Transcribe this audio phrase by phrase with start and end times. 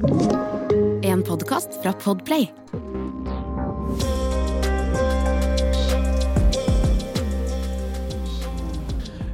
[0.00, 2.46] En podkast fra Podplay.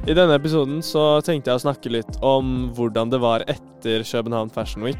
[0.03, 4.51] I denne episoden så tenkte jeg å snakke litt om hvordan det var etter København
[4.51, 4.99] Fashion Week.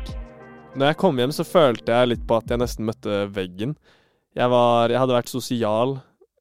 [0.80, 3.76] Når jeg kom hjem, så følte jeg litt på at jeg nesten møtte veggen.
[4.40, 5.98] Jeg, var, jeg hadde vært sosial,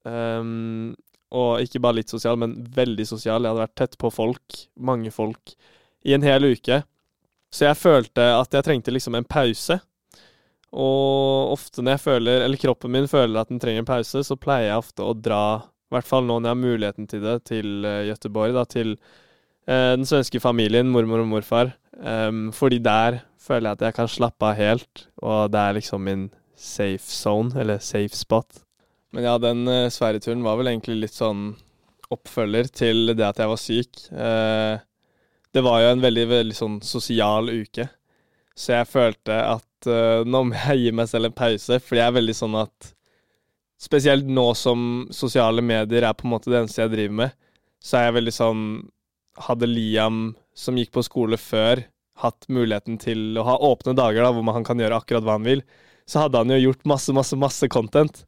[0.07, 0.93] um,
[1.35, 3.43] og ikke bare litt sosial, men veldig sosial.
[3.43, 5.57] Jeg hadde vært tett på folk, mange folk,
[6.07, 6.85] i en hel uke.
[7.53, 9.79] Så jeg følte at jeg trengte liksom en pause.
[10.75, 14.35] Og ofte når jeg føler, eller kroppen min føler at den trenger en pause, så
[14.39, 15.43] pleier jeg ofte å dra
[15.87, 18.55] i hvert fall nå når jeg har muligheten til det, til Gøteborg.
[18.57, 21.71] Da, til eh, den svenske familien, mormor og morfar.
[21.97, 26.03] Um, fordi der føler jeg at jeg kan slappe av helt, og det er liksom
[26.03, 26.27] min
[26.57, 28.59] safe zone, eller safe spot.
[29.15, 31.53] Men ja, den eh, Sverige-turen var vel egentlig litt sånn
[32.11, 34.03] oppfølger til det at jeg var syk.
[34.11, 34.75] Uh,
[35.57, 37.87] det var jo en veldig, veldig sånn sosial uke,
[38.57, 42.11] så jeg følte at uh, nå må jeg gi meg selv en pause, fordi jeg
[42.11, 42.93] er veldig sånn at
[43.77, 47.35] Spesielt nå som sosiale medier er på en måte det eneste jeg driver med,
[47.77, 48.63] så er jeg veldig sånn
[49.45, 50.21] Hadde Liam,
[50.57, 51.83] som gikk på skole før,
[52.17, 55.45] hatt muligheten til å ha åpne dager da, hvor han kan gjøre akkurat hva han
[55.45, 55.61] vil,
[56.09, 58.23] så hadde han jo gjort masse, masse, masse content.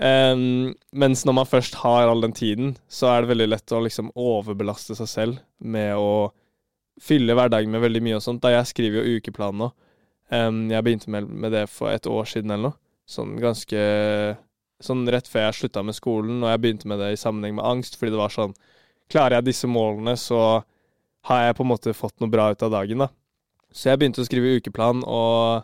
[0.00, 3.82] Um, mens når man først har all den tiden, så er det veldig lett å
[3.84, 6.30] liksom overbelaste seg selv med å
[7.00, 8.42] fylle hverdagen med veldig mye og sånt.
[8.44, 9.70] Da jeg skriver jo ukeplan nå.
[10.32, 12.78] Um, jeg begynte med, med det for et år siden eller noe.
[13.08, 13.80] Sånn ganske
[14.82, 17.66] Sånn rett før jeg slutta med skolen, og jeg begynte med det i sammenheng med
[17.68, 18.54] angst, fordi det var sånn
[19.12, 20.62] Klarer jeg disse målene, så
[21.28, 23.08] har jeg på en måte fått noe bra ut av dagen, da.
[23.70, 25.62] Så jeg begynte å skrive ukeplan, og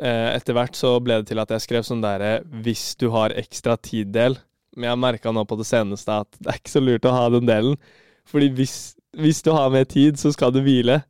[0.00, 3.36] eh, etter hvert så ble det til at jeg skrev sånn derre 'hvis du har
[3.36, 4.38] ekstra tid'-del.
[4.76, 7.28] Men jeg merka nå på det seneste at det er ikke så lurt å ha
[7.34, 7.76] den delen.
[8.28, 11.00] Fordi hvis, hvis du har mer tid, så skal du hvile.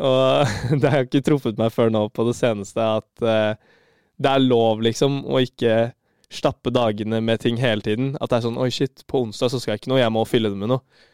[0.00, 0.48] Og
[0.80, 3.54] det har ikke truffet meg før nå på det seneste at eh,
[4.20, 5.92] det er lov, liksom, å ikke
[6.30, 8.14] stappe dagene med ting hele tiden.
[8.20, 10.26] At det er sånn Oi, shit, på onsdag så skal jeg ikke noe, jeg må
[10.28, 11.06] fylle det med noe.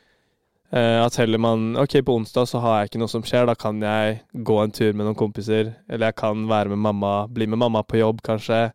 [0.74, 3.54] Uh, at heller man OK, på onsdag så har jeg ikke noe som skjer, da
[3.54, 5.72] kan jeg gå en tur med noen kompiser.
[5.86, 8.68] Eller jeg kan være med mamma, bli med mamma på jobb, kanskje.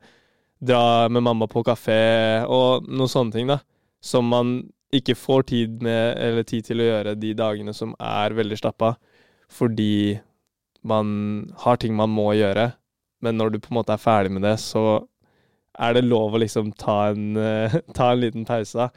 [0.63, 2.01] Dra med mamma på kafé,
[2.47, 3.59] og noen sånne ting, da.
[4.01, 4.55] Som man
[4.91, 8.95] ikke får tid med, eller tid til å gjøre de dagene som er veldig stappa,
[9.51, 10.19] fordi
[10.87, 12.71] man har ting man må gjøre.
[13.21, 15.03] Men når du på en måte er ferdig med det, så
[15.79, 18.75] er det lov å liksom ta en, uh, ta en liten pause.
[18.77, 18.89] da.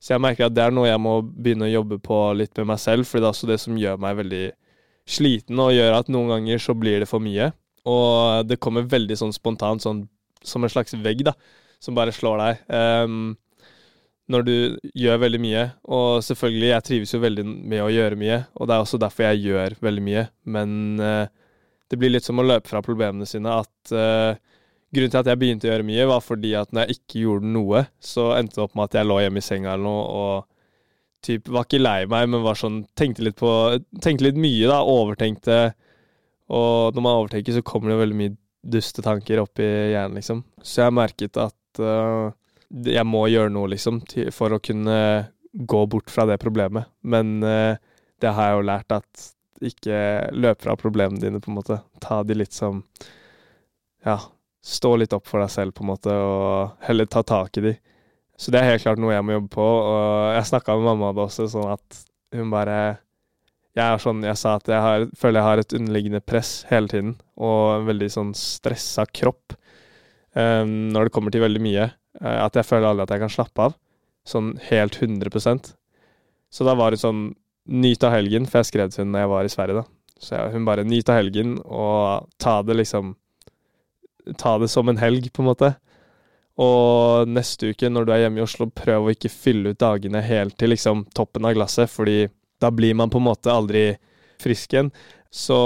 [0.00, 2.72] Så jeg merker at det er noe jeg må begynne å jobbe på litt med
[2.72, 4.44] meg selv, for det er også det som gjør meg veldig
[5.06, 7.52] sliten, og gjør at noen ganger så blir det for mye.
[7.86, 10.04] Og det kommer veldig sånn spontant, sånn
[10.46, 11.36] som en slags vegg, da,
[11.82, 12.64] som bare slår deg.
[13.06, 13.36] Um,
[14.32, 14.54] når du
[14.98, 15.64] gjør veldig mye.
[15.96, 19.28] Og selvfølgelig, jeg trives jo veldig med å gjøre mye, og det er også derfor
[19.28, 20.26] jeg gjør veldig mye.
[20.56, 21.24] Men uh,
[21.90, 24.34] det blir litt som å løpe fra problemene sine, at uh,
[24.94, 27.48] Grunnen til at jeg begynte å gjøre mye, var fordi at når jeg ikke gjorde
[27.50, 30.36] noe, så endte det opp med at jeg lå hjemme i senga eller noe og
[31.26, 33.50] typ var ikke lei meg, men var sånn Tenkte litt på
[34.02, 34.78] Tenkte litt mye, da.
[34.86, 35.58] Overtenkte.
[36.54, 38.36] Og når man overtenker, så kommer det veldig mye
[38.76, 40.42] dustetanker opp i hjernen, liksom.
[40.62, 42.30] Så jeg merket at uh,
[42.68, 44.00] jeg må gjøre noe, liksom,
[44.34, 44.98] for å kunne
[45.56, 46.90] gå bort fra det problemet.
[47.06, 47.78] Men uh,
[48.20, 49.26] det har jeg jo lært at
[49.64, 49.98] ikke
[50.36, 51.80] løp fra problemene dine, på en måte.
[52.02, 52.84] Ta de litt som
[54.06, 54.20] Ja,
[54.62, 57.72] stå litt opp for deg selv, på en måte, og heller ta tak i de.
[58.36, 61.12] Så det er helt klart noe jeg må jobbe på, og jeg snakka med mamma
[61.16, 62.00] det også, sånn at
[62.36, 62.78] hun bare
[63.76, 66.88] Jeg er sånn, jeg sa at jeg har, føler jeg har et underliggende press hele
[66.88, 69.52] tiden, og en veldig sånn stressa kropp
[70.32, 71.90] um, når det kommer til veldig mye.
[72.22, 73.76] Uh, at jeg føler aldri at jeg kan slappe av.
[74.26, 75.68] Sånn helt 100%
[76.50, 77.28] Så da var det sånn
[77.66, 80.20] Nyt av helgen, for jeg skrev til henne når jeg var i Sverige, da.
[80.22, 83.16] Så jeg, hun bare nyt av helgen, og ta det liksom
[84.38, 85.72] ta det som en helg, på en måte.
[86.62, 90.22] Og neste uke, når du er hjemme i Oslo, prøv å ikke fylle ut dagene
[90.24, 92.26] helt til liksom toppen av glasset, fordi
[92.62, 93.90] da blir man på en måte aldri
[94.42, 94.90] frisk igjen.
[95.32, 95.58] Så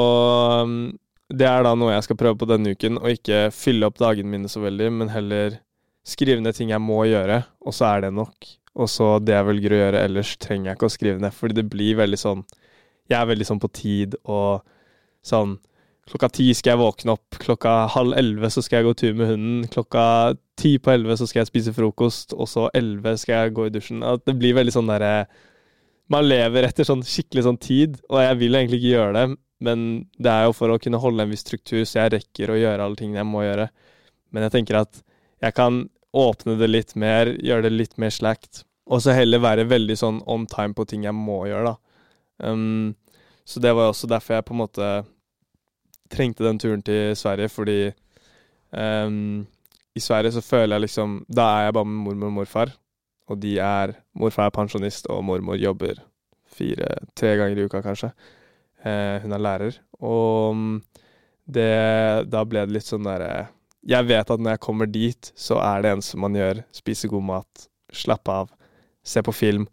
[0.65, 0.91] um,
[1.31, 4.33] det er da noe jeg skal prøve på denne uken, å ikke fylle opp dagene
[4.33, 5.61] mine så veldig, men heller
[6.07, 8.49] skrive ned ting jeg må gjøre, og så er det nok.
[8.81, 11.59] Og så det jeg velger å gjøre ellers, trenger jeg ikke å skrive ned, fordi
[11.59, 12.45] det blir veldig sånn
[13.11, 14.63] Jeg er veldig sånn på tid og
[15.27, 15.57] sånn
[16.11, 19.29] Klokka ti skal jeg våkne opp, klokka halv elleve så skal jeg gå tur med
[19.31, 20.05] hunden, klokka
[20.59, 23.73] ti på elleve så skal jeg spise frokost, og så elleve skal jeg gå i
[23.77, 24.01] dusjen.
[24.03, 25.29] At det blir veldig sånn derre
[26.11, 29.85] Man lever etter sånn skikkelig sånn tid, og jeg vil egentlig ikke gjøre det, men
[30.19, 32.89] det er jo for å kunne holde en viss struktur, så jeg rekker å gjøre
[32.89, 33.69] alle tingene jeg må gjøre.
[34.35, 35.03] Men jeg tenker at
[35.41, 39.69] jeg kan åpne det litt mer, gjøre det litt mer slakt, og så heller være
[39.71, 41.77] veldig sånn on time på ting jeg må gjøre, da.
[42.51, 42.97] Um,
[43.45, 44.91] så det var også derfor jeg på en måte
[46.11, 47.81] trengte den turen til Sverige fordi
[48.73, 49.45] um,
[49.95, 52.73] i Sverige så føler jeg liksom Da er jeg bare med mormor og morfar,
[53.29, 56.01] og de er Morfar er pensjonist, og mormor jobber
[56.51, 58.11] fire-tre ganger i uka, kanskje.
[58.83, 59.77] Uh, hun er lærer.
[60.01, 60.77] Og mm,
[61.47, 61.71] det
[62.33, 63.49] Da ble det litt sånn derre
[63.89, 67.25] Jeg vet at når jeg kommer dit, så er det eneste man gjør, spise god
[67.31, 68.51] mat, slappe av,
[69.07, 69.67] se på film,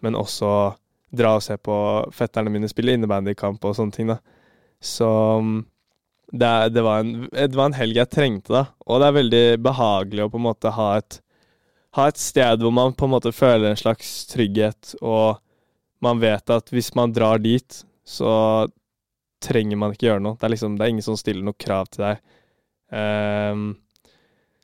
[0.00, 0.72] men også
[1.10, 1.76] dra og se på
[2.14, 4.18] fetterne mine spille innebandykamp og sånne ting, da.
[4.80, 5.08] Så
[5.44, 5.58] mm,
[6.32, 8.64] det, det, var en, det var en helg jeg trengte, da.
[8.86, 11.20] Og det er veldig behagelig å på en måte ha et,
[11.98, 15.40] ha et sted hvor man på en måte føler en slags trygghet, og
[16.00, 18.32] man vet at hvis man drar dit, så
[19.44, 20.38] trenger man ikke gjøre noe.
[20.38, 22.22] Det er liksom, det er ingen som stiller noe krav til deg.
[22.90, 23.72] Um,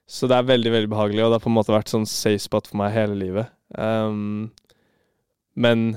[0.06, 2.43] så det er veldig, veldig behagelig, og det har på en måte vært sånn safe
[2.44, 3.50] spot for meg hele livet.
[3.75, 4.52] Um,
[5.58, 5.96] men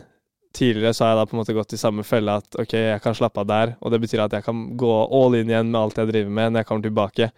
[0.55, 3.03] tidligere så har jeg da på en måte gått i samme felle at ok, jeg
[3.03, 5.79] kan slappe av der, og det betyr at jeg kan gå all in igjen med
[5.81, 7.29] alt jeg driver med når jeg kommer tilbake.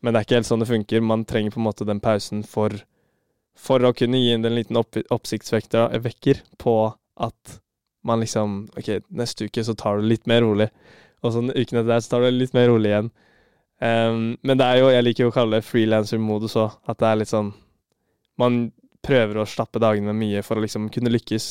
[0.00, 1.02] Men det er ikke helt sånn det funker.
[1.02, 2.76] Man trenger på en måte den pausen for,
[3.58, 6.76] for å kunne gi inn en liten opp, oppsiktsvekker på
[7.18, 7.58] at
[8.06, 10.68] man liksom Ok, neste uke så tar du det litt mer rolig,
[11.24, 13.10] og så uken etter der så tar du det litt mer rolig igjen.
[13.78, 17.06] Um, men det er jo, jeg liker jo å kalle det frilanser-modus òg, at det
[17.06, 17.52] er litt sånn
[18.38, 18.56] Man
[19.06, 21.46] prøver å slappe dagene mye for å liksom kunne lykkes.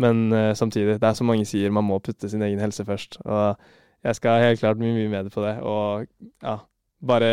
[0.00, 3.18] Men uh, samtidig, det er som mange sier, man må putte sin egen helse først.
[3.24, 3.56] Og
[4.04, 5.54] jeg skal helt klart bli mye med på det.
[5.64, 6.06] Og
[6.44, 6.58] ja,
[7.04, 7.32] bare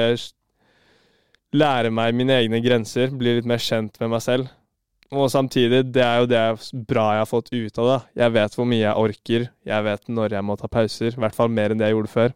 [1.51, 4.51] lære meg mine egne grenser, bli litt mer kjent med meg selv.
[5.11, 6.43] Og samtidig, det er jo det
[6.87, 7.97] bra jeg har fått ut av det.
[8.21, 11.11] Jeg vet hvor mye jeg orker, jeg vet når jeg må ta pauser.
[11.11, 12.35] I hvert fall mer enn det jeg gjorde før.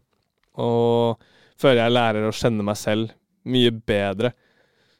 [0.59, 1.23] Og
[1.61, 3.13] føler jeg lærer å kjenne meg selv
[3.45, 4.33] mye bedre.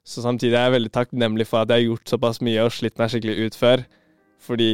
[0.06, 3.00] Så samtidig er jeg veldig takknemlig for at jeg har gjort såpass mye og slitt
[3.02, 3.86] meg skikkelig ut før.
[4.46, 4.74] Fordi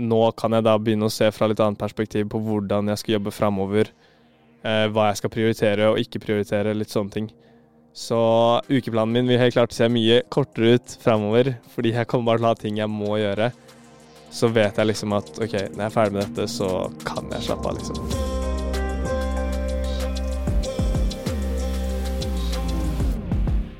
[0.00, 3.16] nå kan jeg da begynne å se fra litt annet perspektiv på hvordan jeg skal
[3.18, 3.92] jobbe framover.
[4.64, 7.30] Eh, hva jeg skal prioritere og ikke prioritere, litt sånne ting.
[7.96, 8.16] Så
[8.70, 12.48] ukeplanen min vil helt klart se mye kortere ut framover, fordi jeg kommer bare til
[12.48, 13.50] å ha ting jeg må gjøre.
[14.30, 17.50] Så vet jeg liksom at OK, når jeg er ferdig med dette, så kan jeg
[17.50, 18.29] slappe av, liksom.